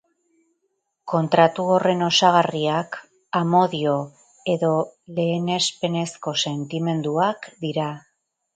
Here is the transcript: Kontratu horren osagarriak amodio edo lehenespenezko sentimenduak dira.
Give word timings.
Kontratu 1.11 1.65
horren 1.73 2.01
osagarriak 2.05 2.97
amodio 3.41 3.93
edo 4.55 4.73
lehenespenezko 5.21 6.37
sentimenduak 6.47 7.51
dira. 7.65 7.89